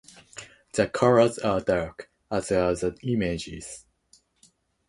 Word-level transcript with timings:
The 0.73 0.87
colors 0.87 1.37
are 1.37 1.61
dark, 1.61 2.09
as 2.31 2.51
are 2.51 2.73
the 2.73 2.97
images. 3.03 3.85